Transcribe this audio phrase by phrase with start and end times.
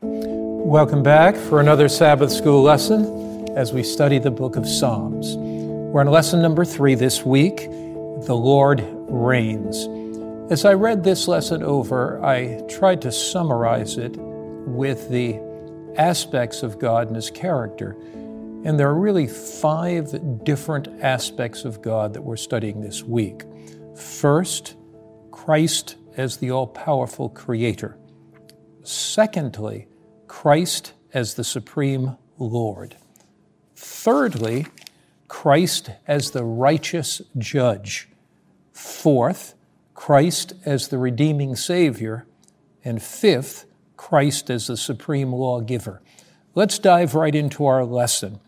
[0.00, 5.36] Welcome back for another Sabbath School lesson as we study the book of Psalms.
[5.36, 9.88] We're on lesson number three this week The Lord Reigns.
[10.52, 15.40] As I read this lesson over, I tried to summarize it with the
[15.96, 17.96] aspects of God and His character.
[18.64, 23.42] And there are really five different aspects of God that we're studying this week.
[23.96, 24.76] First,
[25.32, 27.98] Christ as the all powerful Creator.
[28.84, 29.87] Secondly,
[30.28, 32.96] Christ as the supreme Lord.
[33.74, 34.66] Thirdly,
[35.26, 38.08] Christ as the righteous judge.
[38.72, 39.54] Fourth,
[39.94, 42.26] Christ as the redeeming Savior.
[42.84, 46.00] And fifth, Christ as the supreme lawgiver.
[46.54, 48.40] Let's dive right into our lesson.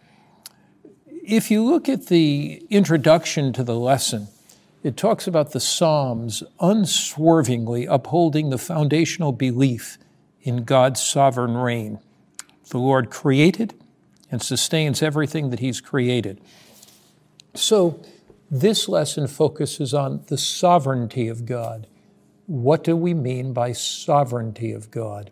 [1.07, 4.29] If you look at the introduction to the lesson,
[4.83, 9.99] it talks about the Psalms unswervingly upholding the foundational belief
[10.43, 12.01] in God's sovereign reign.
[12.71, 13.75] The Lord created
[14.30, 16.41] and sustains everything that He's created.
[17.55, 18.02] So,
[18.51, 21.87] this lesson focuses on the sovereignty of God.
[22.47, 25.30] What do we mean by sovereignty of God?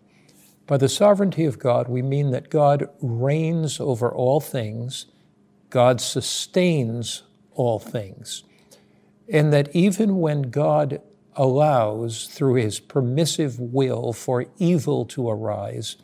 [0.67, 5.07] By the sovereignty of God, we mean that God reigns over all things,
[5.69, 7.23] God sustains
[7.53, 8.43] all things,
[9.27, 11.01] and that even when God
[11.35, 15.95] allows, through his permissive will, for evil to arise,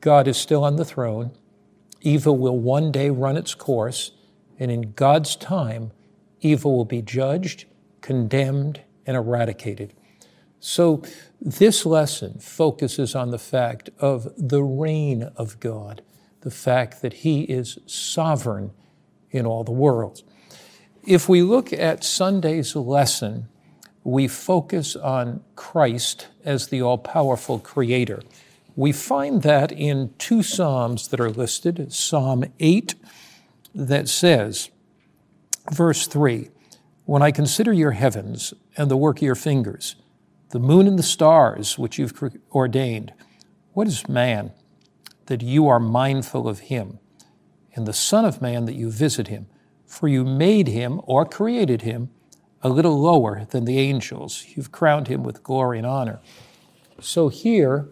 [0.00, 1.32] God is still on the throne.
[2.00, 4.12] Evil will one day run its course,
[4.58, 5.90] and in God's time,
[6.40, 7.64] evil will be judged,
[8.00, 9.94] condemned, and eradicated.
[10.60, 11.02] So,
[11.40, 16.02] this lesson focuses on the fact of the reign of God,
[16.40, 18.72] the fact that He is sovereign
[19.30, 20.22] in all the world.
[21.04, 23.48] If we look at Sunday's lesson,
[24.06, 28.22] we focus on Christ as the all powerful Creator.
[28.76, 32.94] We find that in two Psalms that are listed Psalm 8,
[33.74, 34.70] that says,
[35.72, 36.50] verse 3
[37.04, 39.96] When I consider your heavens and the work of your fingers,
[40.50, 42.14] the moon and the stars which you've
[42.52, 43.12] ordained.
[43.72, 44.52] What is man
[45.26, 47.00] that you are mindful of him,
[47.74, 49.48] and the Son of Man that you visit him?
[49.84, 52.10] For you made him or created him
[52.66, 54.44] a little lower than the angels.
[54.48, 56.18] You've crowned him with glory and honor.
[57.00, 57.88] So here,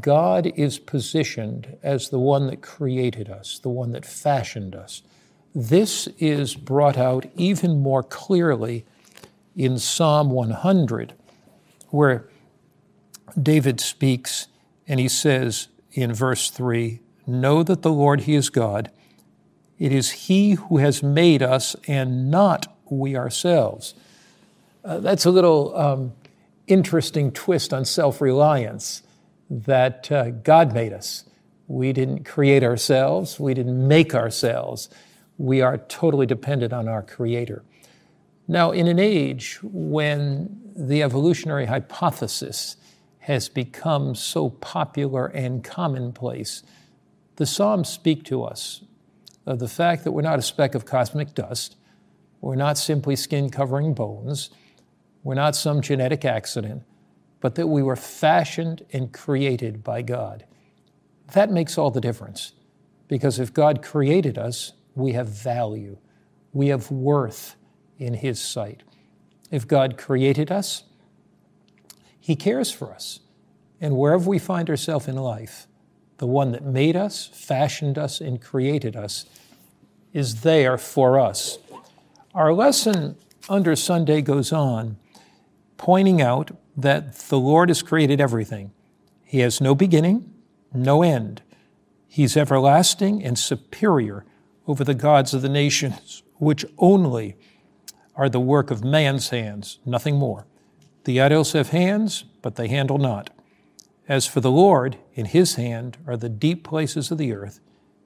[0.00, 5.02] God is positioned as the one that created us, the one that fashioned us.
[5.54, 8.86] This is brought out even more clearly
[9.54, 11.14] in Psalm 100
[11.88, 12.28] where
[13.40, 14.48] David speaks
[14.86, 18.90] and he says in verse 3 Know that the Lord, He is God.
[19.78, 23.94] It is He who has made us and not we ourselves.
[24.84, 26.12] Uh, that's a little um,
[26.66, 29.02] interesting twist on self reliance
[29.50, 31.24] that uh, God made us.
[31.66, 34.88] We didn't create ourselves, we didn't make ourselves.
[35.36, 37.62] We are totally dependent on our Creator.
[38.48, 42.76] Now, in an age when the evolutionary hypothesis
[43.20, 46.62] has become so popular and commonplace,
[47.36, 48.82] the Psalms speak to us
[49.46, 51.76] of the fact that we're not a speck of cosmic dust,
[52.40, 54.50] we're not simply skin covering bones,
[55.22, 56.82] we're not some genetic accident,
[57.40, 60.44] but that we were fashioned and created by God.
[61.34, 62.52] That makes all the difference
[63.08, 65.98] because if God created us, we have value,
[66.52, 67.56] we have worth
[67.98, 68.82] in His sight.
[69.50, 70.84] If God created us,
[72.20, 73.20] He cares for us.
[73.80, 75.66] And wherever we find ourselves in life,
[76.18, 79.24] the one that made us, fashioned us, and created us
[80.12, 81.58] is there for us.
[82.34, 83.16] Our lesson
[83.48, 84.98] under Sunday goes on,
[85.78, 88.72] pointing out that the Lord has created everything.
[89.24, 90.32] He has no beginning,
[90.72, 91.42] no end.
[92.06, 94.26] He's everlasting and superior
[94.66, 97.36] over the gods of the nations, which only
[98.14, 100.46] are the work of man's hands, nothing more.
[101.04, 103.30] The idols have hands, but they handle not.
[104.06, 107.60] As for the Lord, in his hand are the deep places of the earth,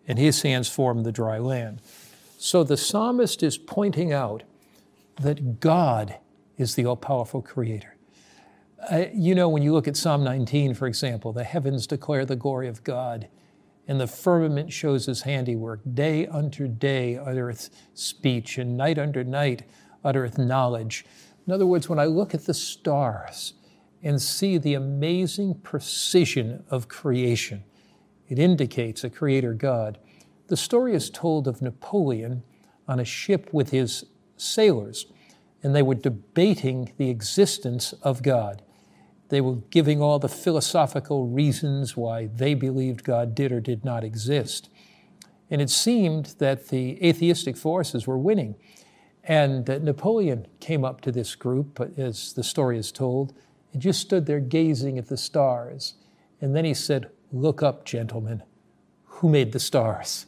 [0.06, 1.80] and his hands form the dry land.
[2.44, 4.42] So the psalmist is pointing out
[5.20, 6.16] that God
[6.56, 7.96] is the all powerful creator.
[8.90, 12.34] Uh, you know, when you look at Psalm 19, for example, the heavens declare the
[12.34, 13.28] glory of God,
[13.86, 15.82] and the firmament shows his handiwork.
[15.94, 19.62] Day unto day uttereth speech, and night unto night
[20.02, 21.06] uttereth knowledge.
[21.46, 23.54] In other words, when I look at the stars
[24.02, 27.62] and see the amazing precision of creation,
[28.26, 29.98] it indicates a creator God.
[30.52, 32.42] The story is told of Napoleon
[32.86, 34.04] on a ship with his
[34.36, 35.06] sailors,
[35.62, 38.60] and they were debating the existence of God.
[39.30, 44.04] They were giving all the philosophical reasons why they believed God did or did not
[44.04, 44.68] exist.
[45.50, 48.54] And it seemed that the atheistic forces were winning.
[49.24, 53.32] And Napoleon came up to this group, as the story is told,
[53.72, 55.94] and just stood there gazing at the stars.
[56.42, 58.42] And then he said, Look up, gentlemen.
[59.06, 60.26] Who made the stars?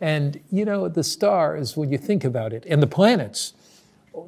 [0.00, 3.54] And you know, the stars, when you think about it, and the planets,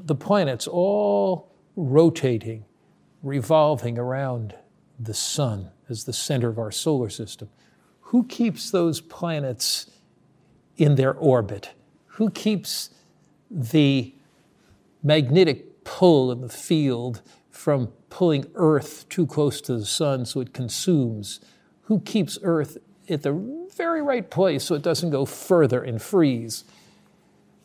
[0.05, 2.65] the planets all rotating,
[3.23, 4.55] revolving around
[4.99, 7.49] the sun as the center of our solar system.
[8.01, 9.91] Who keeps those planets
[10.77, 11.71] in their orbit?
[12.07, 12.91] Who keeps
[13.51, 14.15] the
[15.03, 20.53] magnetic pull in the field from pulling Earth too close to the sun so it
[20.53, 21.41] consumes?
[21.83, 22.79] Who keeps Earth
[23.11, 26.65] at the very right place so it doesn't go further and freeze?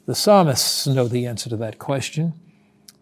[0.05, 2.33] The psalmists know the answer to that question.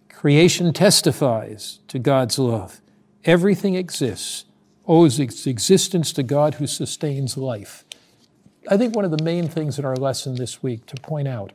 [0.09, 2.79] Creation testifies to God's love.
[3.25, 4.45] Everything exists,
[4.87, 7.83] owes its existence to God who sustains life.
[8.69, 11.51] I think one of the main things in our lesson this week to point out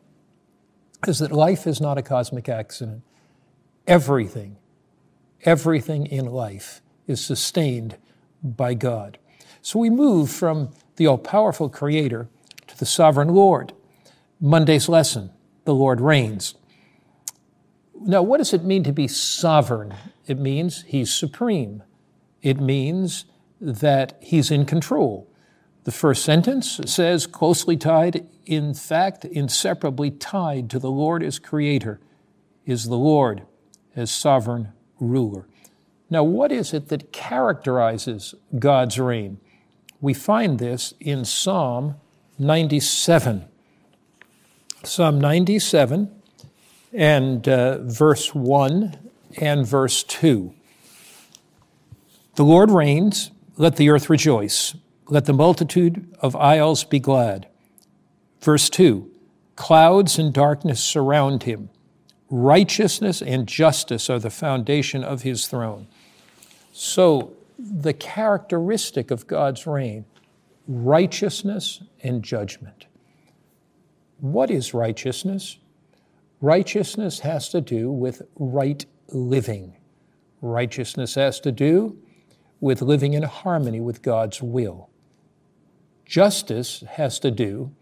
[1.07, 3.03] is that life is not a cosmic accident.
[3.87, 4.57] Everything,
[5.45, 7.97] everything in life is sustained
[8.43, 9.19] by God.
[9.69, 12.27] So we move from the all powerful Creator
[12.69, 13.75] to the sovereign Lord.
[14.41, 15.29] Monday's lesson
[15.67, 16.55] the Lord reigns.
[18.01, 19.93] Now, what does it mean to be sovereign?
[20.27, 21.83] It means he's supreme.
[22.41, 23.27] It means
[23.61, 25.31] that he's in control.
[25.85, 32.01] The first sentence says, closely tied, in fact, inseparably tied to the Lord as creator,
[32.65, 33.43] is the Lord
[33.95, 35.47] as sovereign ruler.
[36.09, 39.41] Now, what is it that characterizes God's reign?
[40.01, 41.97] We find this in Psalm
[42.39, 43.45] 97.
[44.85, 46.15] Psalm 97
[46.93, 48.97] and uh, verse 1
[49.41, 50.55] and verse 2.
[52.37, 54.75] The Lord reigns, let the earth rejoice.
[55.09, 57.49] Let the multitude of isles be glad.
[58.41, 59.11] Verse 2
[59.57, 61.71] Clouds and darkness surround him.
[62.31, 65.89] Righteousness and justice are the foundation of his throne.
[66.73, 70.05] So, the characteristic of God's reign
[70.71, 72.87] righteousness and judgment.
[74.21, 75.59] What is righteousness?
[76.41, 79.77] Righteousness has to do with right living.
[80.43, 81.99] Righteousness has to do
[82.61, 84.91] with living in harmony with God's will.
[86.05, 87.75] Justice has to do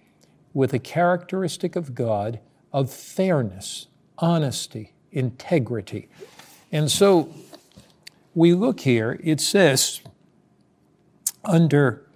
[0.55, 2.41] with a characteristic of God
[2.73, 3.89] of fairness,
[4.19, 6.09] honesty, integrity.
[6.73, 7.33] And so
[8.37, 10.03] we look here, it says
[11.43, 12.07] under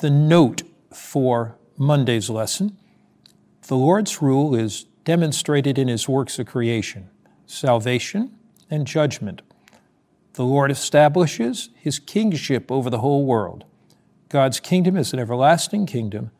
[0.00, 0.62] the note
[0.92, 2.76] for Monday's lesson,
[3.66, 7.08] the Lord's rule is demonstrated in his works of creation,
[7.46, 8.30] salvation
[8.68, 9.40] and judgment.
[10.34, 13.64] The Lord establishes his kingship over the whole world.
[14.28, 16.30] God's kingdom is an everlasting kingdom,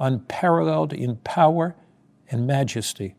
[0.00, 1.76] unparalleled in power
[2.32, 3.14] and majesty.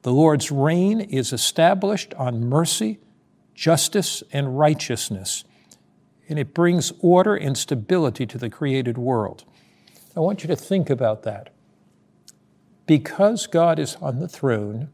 [0.00, 3.00] The Lord's reign is established on mercy,
[3.60, 5.44] justice, and righteousness,
[6.30, 9.44] and it brings order and stability to the created world.
[10.16, 11.52] I want you to think about that.
[12.86, 14.88] Because God is on the throne,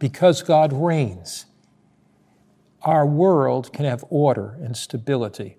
[0.00, 1.46] because God reigns,
[2.82, 5.56] our world can have order and stability.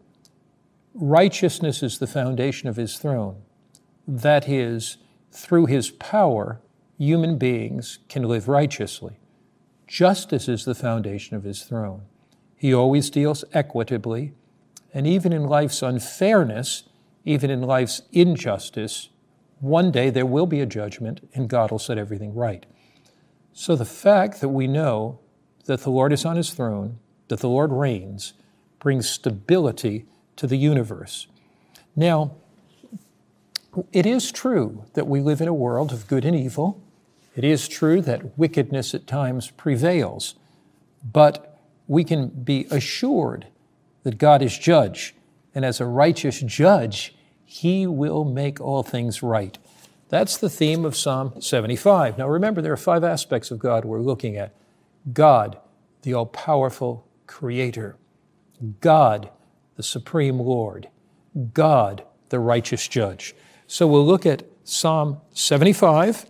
[0.94, 3.42] Righteousness is the foundation of his throne.
[4.06, 4.98] That is,
[5.32, 6.60] through his power,
[6.98, 9.18] human beings can live righteously.
[9.88, 12.04] Justice is the foundation of his throne.
[12.56, 14.34] He always deals equitably,
[14.94, 16.84] and even in life's unfairness,
[17.24, 19.10] even in life's injustice,
[19.60, 22.66] one day there will be a judgment and God will set everything right.
[23.54, 25.20] So the fact that we know
[25.66, 27.00] that the Lord is on his throne,
[27.30, 28.34] that the Lord reigns,
[28.80, 31.28] brings stability to the universe.
[31.96, 32.36] Now,
[33.92, 36.82] it is true that we live in a world of good and evil.
[37.36, 40.36] It is true that wickedness at times prevails,
[41.12, 43.48] but we can be assured
[44.04, 45.14] that God is judge,
[45.54, 49.58] and as a righteous judge, he will make all things right.
[50.10, 52.18] That's the theme of Psalm 75.
[52.18, 54.56] Now remember, there are five aspects of God we're looking at
[55.14, 55.58] God,
[56.04, 57.98] the all powerful creator,
[58.82, 59.30] God,
[59.76, 60.90] the supreme Lord,
[61.54, 63.36] God, the righteous judge.
[63.68, 66.26] So we'll look at Psalm 75.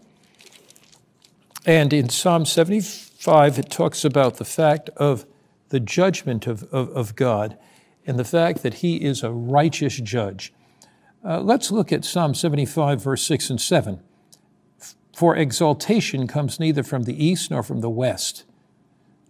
[1.65, 5.25] And in Psalm 75, it talks about the fact of
[5.69, 7.57] the judgment of, of, of God
[8.05, 10.53] and the fact that He is a righteous judge.
[11.24, 14.00] Uh, let's look at Psalm 75, verse 6 and 7.
[15.15, 18.43] For exaltation comes neither from the east nor from the west,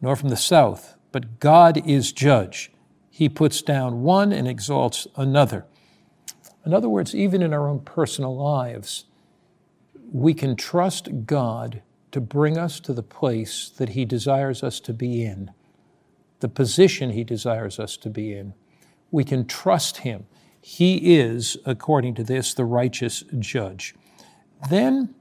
[0.02, 2.72] nor from the south, but God is judge.
[3.10, 5.66] he puts down one and exalts another.
[6.66, 9.06] In other words, even in our own personal lives,
[10.12, 11.82] we can trust God
[12.12, 15.52] to bring us to the place that He desires us to be in,
[16.40, 18.54] the position He desires us to be in.
[19.12, 20.26] We can trust Him.
[20.62, 23.96] He is, according to this, the righteous judge.
[24.70, 25.14] Then,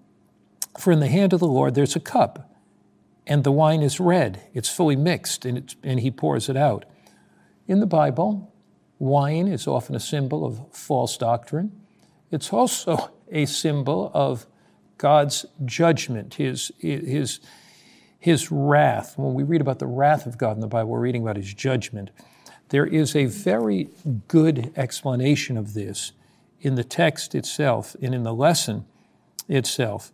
[0.79, 2.51] for in the hand of the Lord there's a cup,
[3.27, 4.43] and the wine is red.
[4.53, 6.85] It's fully mixed, and, and He pours it out.
[7.67, 8.53] In the Bible,
[8.99, 11.73] wine is often a symbol of false doctrine.
[12.31, 14.47] It's also a symbol of
[14.99, 17.41] God's judgment, his, his,
[18.19, 19.15] his wrath.
[19.17, 21.53] When we read about the wrath of God in the Bible, we're reading about his
[21.53, 22.11] judgment.
[22.71, 23.91] There is a very
[24.29, 26.13] good explanation of this
[26.61, 28.87] in the text itself and in the lesson
[29.49, 30.13] itself.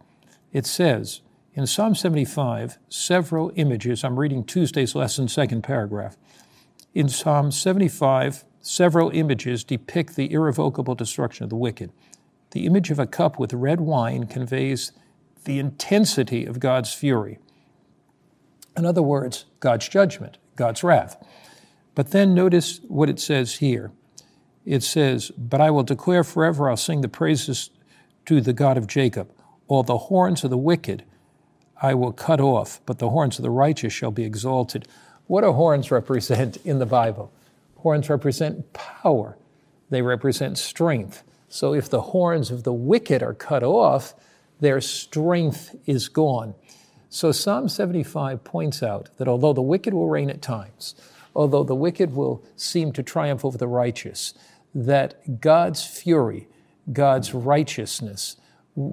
[0.53, 1.21] It says
[1.55, 4.05] in Psalm 75, several images.
[4.05, 6.17] I'm reading Tuesday's lesson, second paragraph.
[6.95, 11.93] In Psalm 75, several images depict the irrevocable destruction of the wicked.
[12.51, 14.93] The image of a cup with red wine conveys
[15.45, 17.39] the intensity of God's fury.
[18.77, 21.23] In other words, God's judgment, God's wrath.
[21.95, 23.93] But then notice what it says here.
[24.65, 27.71] It says, But I will declare forever, I'll sing the praises
[28.27, 29.31] to the God of Jacob.
[29.69, 31.05] All the horns of the wicked
[31.81, 34.87] I will cut off, but the horns of the righteous shall be exalted.
[35.27, 37.33] What do horns represent in the Bible?
[37.77, 39.39] Horns represent power,
[39.89, 41.23] they represent strength.
[41.51, 44.15] So if the horns of the wicked are cut off,
[44.61, 46.55] their strength is gone.
[47.09, 50.95] So Psalm 75 points out that although the wicked will reign at times,
[51.35, 54.33] although the wicked will seem to triumph over the righteous,
[54.73, 56.47] that God's fury,
[56.93, 58.37] God's righteousness,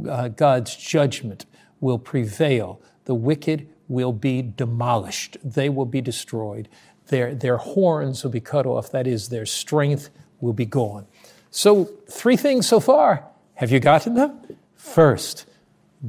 [0.10, 1.46] uh, God's judgment
[1.80, 2.82] will prevail.
[3.06, 6.68] The wicked will be demolished, they will be destroyed.
[7.10, 10.10] Their, their horns will be cut off, that is, their strength
[10.42, 11.06] will be gone.
[11.51, 13.25] So, three things so far.
[13.56, 14.39] Have you gotten them?
[14.75, 15.46] First,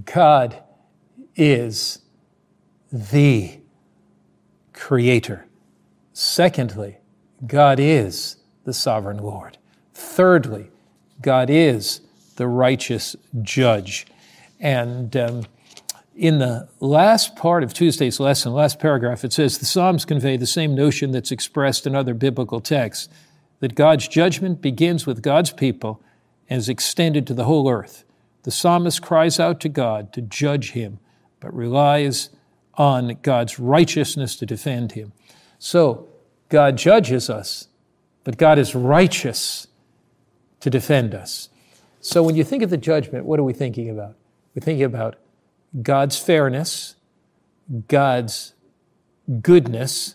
[0.05, 0.63] God
[1.37, 2.01] is
[2.93, 3.59] the
[4.73, 5.47] Creator.
[6.13, 6.99] Secondly,
[7.47, 9.59] God is the sovereign Lord.
[9.95, 10.71] Thirdly,
[11.23, 12.01] God is
[12.37, 14.07] the righteous judge.
[14.61, 15.47] And um,
[16.15, 20.47] in the last part of Tuesday's lesson, last paragraph, it says the Psalms convey the
[20.47, 23.09] same notion that's expressed in other biblical texts
[23.61, 26.03] that God's judgment begins with God's people
[26.49, 28.05] and is extended to the whole earth.
[28.45, 31.01] The psalmist cries out to God to judge him,
[31.41, 32.31] but relies
[32.75, 35.13] on God's righteousness to defend him.
[35.59, 36.09] So,
[36.49, 37.69] God judges us,
[38.25, 39.67] but God is righteous
[40.61, 41.51] to defend us.
[42.01, 44.15] So, when you think of the judgment, what are we thinking about?
[44.55, 45.17] We're thinking about
[45.83, 46.95] God's fairness,
[47.89, 48.55] God's
[49.43, 50.15] goodness,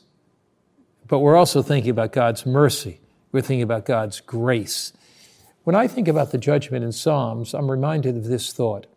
[1.07, 2.99] but we're also thinking about God's mercy.
[3.33, 4.93] We're thinking about God's grace.
[5.65, 8.87] When I think about the judgment in Psalms, I'm reminded of this thought.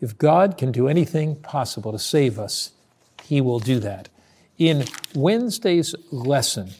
[0.00, 2.72] If God can do anything possible to save us,
[3.22, 4.08] He will do that.
[4.58, 6.70] In Wednesday's lesson,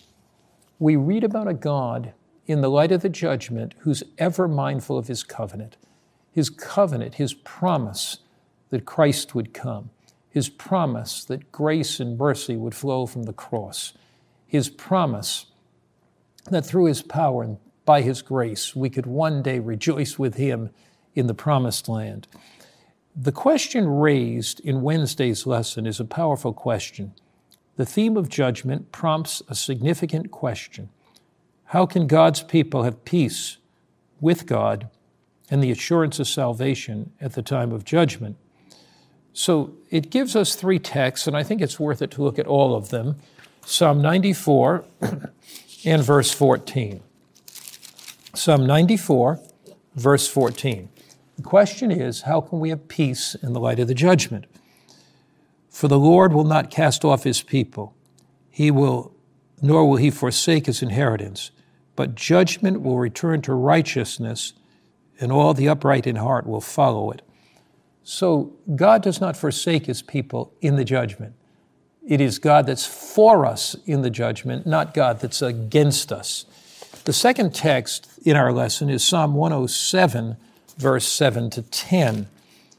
[0.81, 2.13] we read about a God
[2.47, 5.77] in the light of the judgment who's ever mindful of His covenant.
[6.33, 8.19] His covenant, His promise
[8.71, 9.91] that Christ would come,
[10.35, 13.93] his promise that grace and mercy would flow from the cross,
[14.45, 15.47] his promise
[16.51, 20.71] that through his power and by his grace we could one day rejoice with him
[21.15, 22.27] in the promised land.
[23.17, 27.15] The question raised in Wednesday's lesson is a powerful question.
[27.77, 30.89] The theme of judgment prompts a significant question
[31.67, 33.59] How can God's people have peace
[34.21, 34.89] with God
[35.51, 38.37] and the assurance of salvation at the time of judgment?
[39.33, 42.47] So it gives us three texts, and I think it's worth it to look at
[42.47, 43.17] all of them
[43.67, 44.85] Psalm 94
[45.85, 47.03] and verse 14.
[48.35, 49.41] Psalm 94,
[49.95, 50.89] verse 14.
[51.37, 54.47] The question is how can we have peace in the light of the judgment?
[55.71, 57.95] For the Lord will not cast off his people,
[58.51, 59.13] he will,
[59.61, 61.51] nor will he forsake his inheritance,
[61.97, 64.53] but judgment will return to righteousness,
[65.21, 67.23] and all the upright in heart will follow it.
[68.05, 71.35] So God does not forsake his people in the judgment.
[72.07, 76.45] It is God that's for us in the judgment, not God that's against us.
[77.05, 80.37] The second text in our lesson is Psalm 107,
[80.77, 82.29] verse 7 to 10.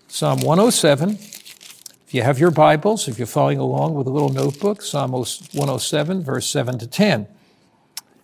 [0.08, 4.84] Psalm 107, if you have your Bibles, if you're following along with a little notebook,
[4.84, 7.28] Psalm 107, verse 7 to 10.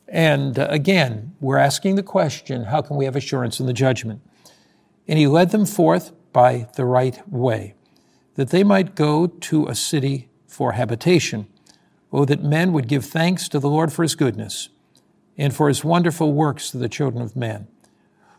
[0.07, 4.21] And uh, again, we're asking the question how can we have assurance in the judgment?
[5.07, 7.73] And he led them forth by the right way,
[8.35, 11.47] that they might go to a city for habitation.
[12.11, 14.69] Oh, that men would give thanks to the Lord for his goodness,
[15.37, 17.67] and for his wonderful works to the children of men.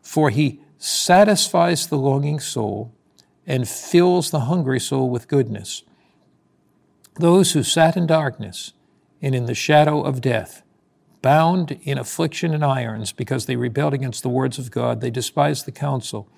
[0.03, 2.93] For he satisfies the longing soul
[3.47, 5.85] and fills the hungry soul with goodness.
[7.15, 8.73] Those who sat in darkness
[9.21, 10.63] and in the shadow of death,
[11.23, 15.65] bound in affliction and irons because they rebelled against the words of God, they despised
[15.65, 16.29] the counsel.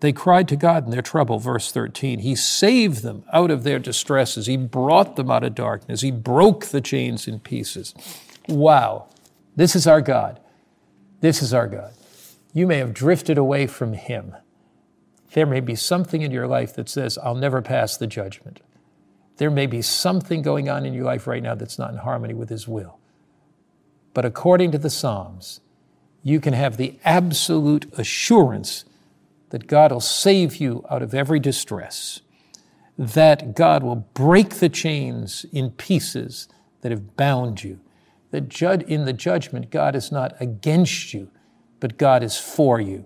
[0.00, 2.20] They cried to God in their trouble, verse 13.
[2.20, 4.46] He saved them out of their distresses.
[4.46, 6.00] He brought them out of darkness.
[6.00, 7.94] He broke the chains in pieces.
[8.48, 9.08] Wow.
[9.56, 10.40] This is our God.
[11.20, 11.92] This is our God.
[12.54, 14.34] You may have drifted away from Him.
[15.34, 18.60] There may be something in your life that says, I'll never pass the judgment.
[19.36, 22.34] There may be something going on in your life right now that's not in harmony
[22.34, 22.98] with His will.
[24.14, 25.60] But according to the Psalms,
[26.22, 28.84] you can have the absolute assurance
[29.50, 32.20] that God will save you out of every distress,
[32.96, 36.48] that God will break the chains in pieces
[36.80, 37.80] that have bound you,
[38.30, 41.30] that in the judgment, God is not against you,
[41.80, 43.04] but God is for you.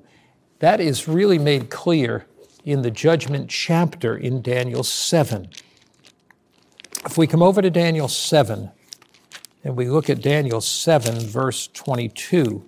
[0.59, 2.27] That is really made clear
[2.65, 5.49] in the judgment chapter in Daniel 7.
[7.05, 8.71] If we come over to Daniel 7
[9.63, 12.65] and we look at Daniel 7, verse 22,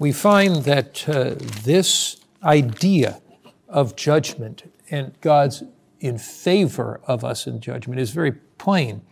[0.00, 3.20] we find that uh, this idea
[3.68, 5.62] of judgment and God's
[6.00, 9.02] in favor of us in judgment is very plain.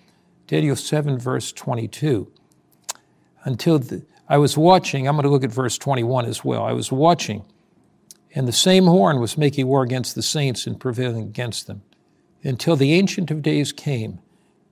[0.46, 2.32] Daniel 7, verse 22.
[3.44, 6.64] Until the, I was watching, I'm going to look at verse 21 as well.
[6.64, 7.44] I was watching,
[8.34, 11.82] and the same horn was making war against the saints and prevailing against them
[12.42, 14.20] until the Ancient of Days came,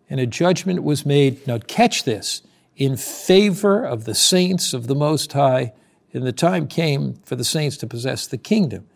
[0.08, 1.46] and a judgment was made.
[1.46, 2.40] Now, catch this
[2.74, 5.74] in favor of the saints of the Most High,
[6.16, 8.86] and the time came for the saints to possess the kingdom.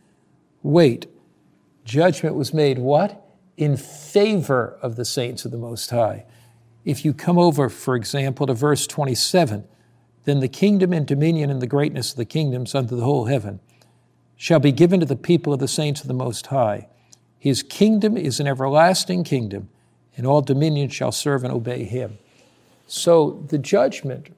[0.62, 1.06] Wait,
[1.84, 3.26] judgment was made what?
[3.56, 6.24] In favor of the saints of the Most High.
[6.84, 9.64] If you come over, for example, to verse 27,
[10.24, 13.60] then the kingdom and dominion and the greatness of the kingdoms unto the whole heaven
[14.36, 16.88] shall be given to the people of the saints of the Most High.
[17.38, 19.68] His kingdom is an everlasting kingdom,
[20.16, 22.18] and all dominion shall serve and obey him.
[22.86, 24.34] So the judgment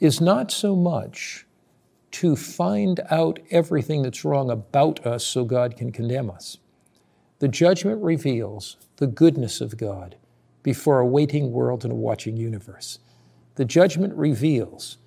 [0.00, 1.44] is not so much
[2.10, 6.58] to find out everything that's wrong about us so God can condemn us.
[7.38, 10.16] The judgment reveals the goodness of God
[10.62, 12.98] before a waiting world and a watching universe.
[13.54, 14.98] The judgment reveals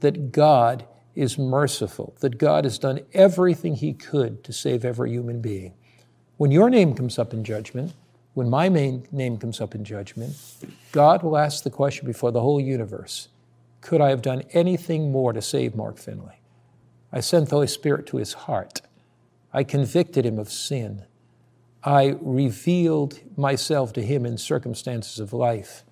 [0.00, 5.40] that God is merciful, that God has done everything He could to save every human
[5.40, 5.74] being.
[6.36, 7.92] When your name comes up in judgment,
[8.34, 10.36] when my name comes up in judgment,
[10.92, 13.28] God will ask the question before the whole universe
[13.80, 16.37] Could I have done anything more to save Mark Finley?
[17.12, 18.82] I sent the Holy Spirit to his heart.
[19.52, 21.04] I convicted him of sin.
[21.82, 25.84] I revealed myself to him in circumstances of life.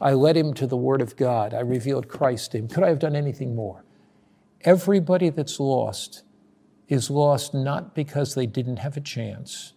[0.00, 1.54] I led him to the Word of God.
[1.54, 2.68] I revealed Christ to him.
[2.68, 3.84] Could I have done anything more?
[4.62, 6.22] Everybody that's lost
[6.88, 9.74] is lost not because they didn't have a chance,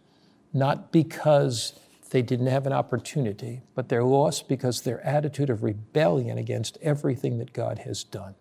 [0.54, 1.80] not because
[2.10, 7.38] they didn't have an opportunity, but they're lost because their attitude of rebellion against everything
[7.38, 8.36] that God has done.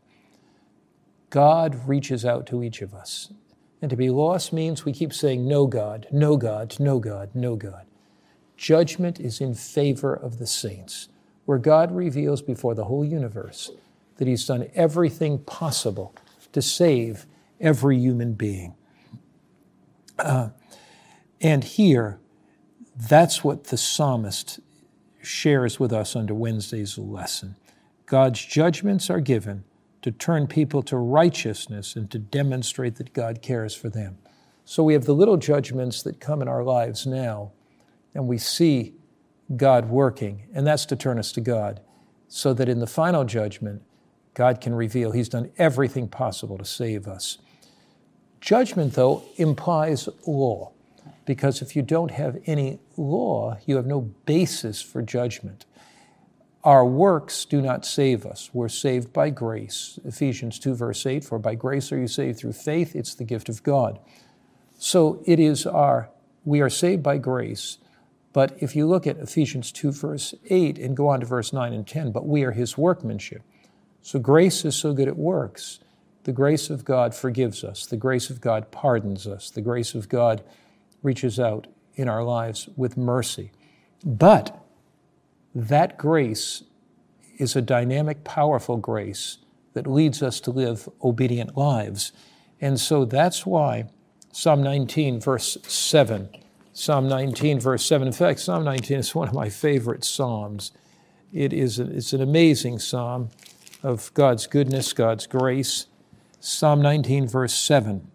[1.31, 3.33] God reaches out to each of us
[3.83, 7.57] and to be lost means we keep saying, No God, no God, no God, no
[7.57, 7.87] God.
[8.57, 11.09] Judgment is in favor of the saints,
[11.45, 13.71] where God reveals before the whole universe
[14.17, 16.15] that He's done everything possible
[16.53, 17.27] to save
[17.61, 18.75] every human being.
[20.19, 20.49] Uh,
[21.41, 22.19] and here,
[22.97, 24.59] that's what the psalmist
[25.23, 27.57] shares with us under Wednesday's lesson.
[28.07, 29.65] God's judgments are given
[30.07, 34.19] to turn people to righteousness and to demonstrate that God cares for them.
[34.65, 37.51] So we have the little judgments that come in our lives now,
[38.15, 38.95] and we see
[39.57, 41.81] God working, and that's to turn us to God,
[42.29, 43.83] so that in the final judgment,
[44.35, 47.39] God can reveal He's done everything possible to save us.
[48.41, 50.71] Judgment, though, implies law,
[51.25, 55.67] because if you don't have any law, you have no basis for judgment.
[56.67, 58.51] Our works do not save us.
[58.53, 60.01] We're saved by grace.
[60.05, 63.49] Ephesians 2, verse 8 For by grace are you saved through faith, it's the gift
[63.49, 64.01] of God.
[64.77, 66.11] So it is our,
[66.45, 67.79] we are saved by grace.
[68.33, 71.73] But if you look at Ephesians 2, verse 8, and go on to verse 9
[71.73, 73.43] and 10, but we are his workmanship.
[74.03, 75.79] So grace is so good it works.
[76.25, 77.87] The grace of God forgives us.
[77.87, 79.51] The grace of God pardons us.
[79.51, 80.43] The grace of God
[81.05, 83.53] reaches out in our lives with mercy.
[84.05, 84.66] But
[85.57, 86.65] that grace
[87.39, 89.39] is a dynamic, powerful grace
[89.73, 92.13] that leads us to live obedient lives.
[92.61, 93.89] And so that's why
[94.33, 96.29] Psalm 19, verse 7,
[96.75, 100.73] Psalm 19, verse 7, in fact, Psalm 19 is one of my favorite Psalms.
[101.33, 103.31] It is a, it's an amazing Psalm.
[103.83, 105.87] of God's goodness, God's grace.
[106.39, 108.11] Psalm 19, verse 7.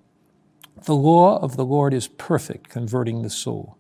[0.84, 3.78] The law of the Lord is perfect, converting the soul.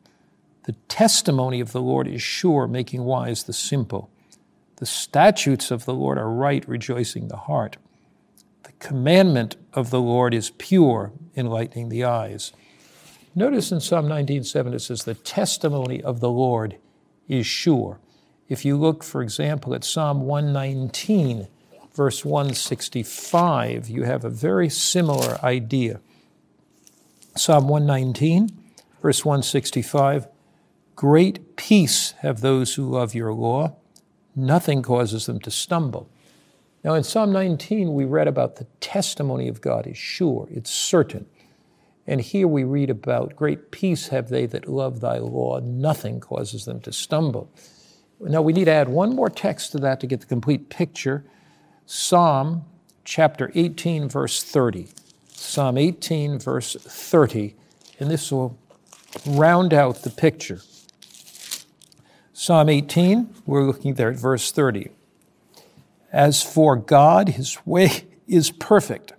[0.63, 4.09] The testimony of the Lord is sure, making wise the simple.
[4.77, 7.77] The statutes of the Lord are right, rejoicing the heart.
[8.63, 12.51] The commandment of the Lord is pure, enlightening the eyes.
[13.33, 16.77] Notice in Psalm 19:7 it says, The testimony of the Lord
[17.27, 17.99] is sure.
[18.49, 21.47] If you look, for example, at Psalm 119,
[21.93, 26.01] verse 165, you have a very similar idea.
[27.35, 28.49] Psalm 119,
[29.01, 30.27] verse 165
[30.95, 33.75] Great peace have those who love your law,
[34.35, 36.09] nothing causes them to stumble.
[36.83, 41.25] Now, in Psalm 19, we read about the testimony of God is sure, it's certain.
[42.07, 46.65] And here we read about great peace have they that love thy law, nothing causes
[46.65, 47.51] them to stumble.
[48.19, 51.23] Now we need to add one more text to that to get the complete picture.
[51.85, 52.65] Psalm
[53.03, 54.89] chapter 18, verse 30.
[55.27, 57.55] Psalm 18, verse 30,
[57.99, 58.57] and this will
[59.25, 60.61] round out the picture.
[62.41, 64.89] Psalm 18, we're looking there at verse 30.
[66.11, 69.13] As for God, his way is perfect.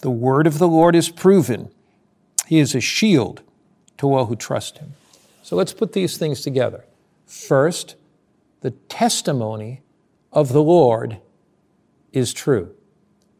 [0.00, 1.70] The word of the Lord is proven.
[2.46, 3.42] He is a shield
[3.98, 4.94] to all who trust him.
[5.42, 6.86] So let's put these things together.
[7.26, 7.96] First,
[8.62, 9.82] the testimony
[10.32, 11.18] of the Lord
[12.14, 12.74] is true.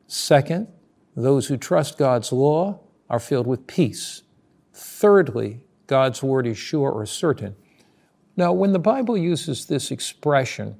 [0.06, 0.68] Second,
[1.16, 4.20] those who trust God's law are filled with peace.
[4.74, 7.56] Thirdly, God's word is sure or certain.
[8.38, 10.76] Now, when the Bible uses this expression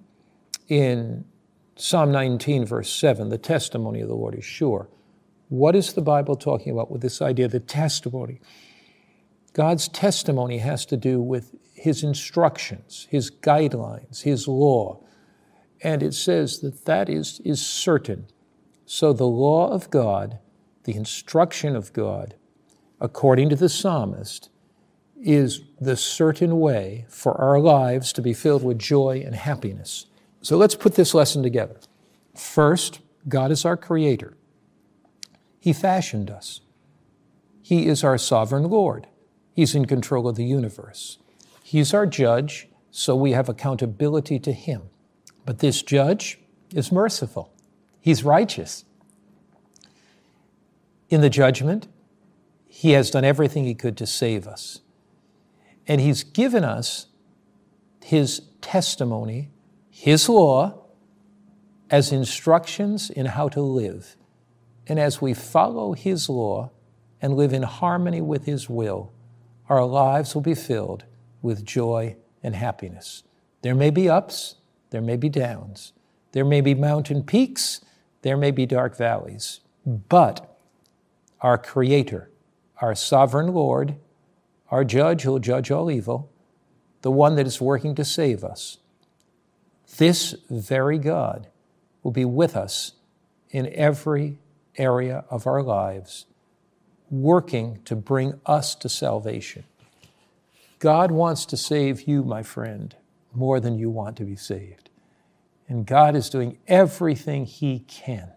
[0.69, 1.25] in
[1.75, 4.89] Psalm 19, verse 7, the testimony of the Lord is sure,
[5.49, 8.41] what is the Bible talking about with this idea of the testimony?
[9.55, 15.01] God's testimony has to do with his instructions, his guidelines, his law.
[15.83, 18.29] And it says that that is, is certain.
[18.87, 20.39] So the law of God,
[20.85, 22.37] the instruction of God,
[23.01, 24.49] according to the psalmist,
[25.23, 30.07] is the certain way for our lives to be filled with joy and happiness.
[30.43, 31.77] So let's put this lesson together.
[32.35, 34.37] First, God is our creator.
[35.59, 36.61] He fashioned us.
[37.61, 39.09] He is our sovereign Lord.
[39.55, 41.19] He's in control of the universe.
[41.63, 44.83] He's our judge, so we have accountability to Him.
[45.45, 46.39] But this judge
[46.75, 47.53] is merciful,
[48.01, 48.85] He's righteous.
[51.11, 51.89] In the judgment,
[52.69, 54.81] He has done everything He could to save us.
[55.89, 57.07] And He's given us
[58.05, 59.51] His testimony,
[59.91, 60.85] His law,
[61.91, 64.15] as instructions in how to live.
[64.87, 66.71] And as we follow His law
[67.21, 69.13] and live in harmony with His will,
[69.69, 71.05] our lives will be filled
[71.43, 73.23] with joy and happiness.
[73.63, 74.57] There may be ups,
[74.91, 75.93] there may be downs,
[76.33, 77.81] there may be mountain peaks,
[78.23, 80.59] there may be dark valleys, but
[81.41, 82.31] our Creator,
[82.81, 83.97] our sovereign Lord,
[84.71, 86.31] our judge who will judge all evil,
[87.03, 88.79] the one that is working to save us,
[89.97, 91.49] this very God
[92.03, 92.93] will be with us
[93.51, 94.39] in every
[94.77, 96.27] area of our lives,
[97.11, 99.65] working to bring us to salvation.
[100.79, 102.95] God wants to save you, my friend,
[103.35, 104.91] more than you want to be saved.
[105.69, 108.31] And God is doing everything He can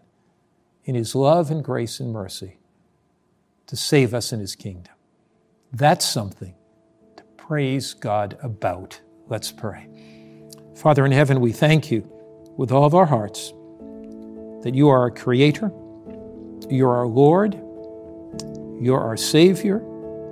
[0.84, 2.58] in His love and grace and mercy
[3.66, 4.94] to save us in His kingdom.
[5.72, 6.54] That's something
[7.16, 9.00] to praise God about.
[9.28, 9.88] Let's pray.
[10.76, 12.08] Father in heaven, we thank you
[12.56, 13.52] with all of our hearts
[14.62, 15.72] that you are our Creator,
[16.68, 17.54] you're our Lord,
[18.80, 19.82] you're our Savior,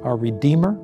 [0.04, 0.78] our Redeemer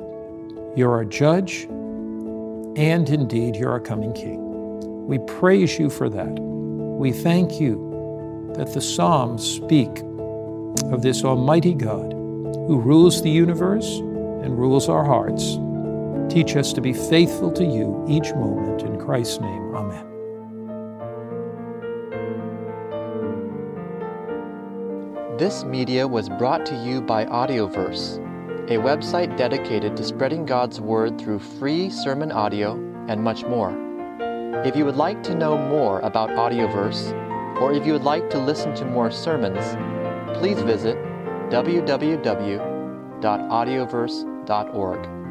[0.77, 5.07] you're our judge, and indeed, you're our coming King.
[5.07, 6.39] We praise you for that.
[6.39, 9.89] We thank you that the Psalms speak
[10.93, 13.87] of this Almighty God who rules the universe
[14.47, 15.59] and rules our hearts.
[16.33, 18.81] Teach us to be faithful to you each moment.
[18.83, 20.07] In Christ's name, amen.
[25.37, 28.23] This media was brought to you by Audioverse
[28.69, 32.73] a website dedicated to spreading God's Word through free sermon audio
[33.07, 33.71] and much more.
[34.65, 37.13] If you would like to know more about Audioverse,
[37.61, 39.77] or if you would like to listen to more sermons,
[40.37, 40.97] please visit
[44.47, 45.26] www.audioverse.org.